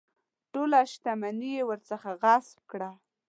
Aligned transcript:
ټوله 0.51 0.79
شته 0.91 1.11
مني 1.21 1.49
یې 1.57 1.63
ورڅخه 1.69 2.11
غصب 2.21 2.57
کړه. 2.71 2.91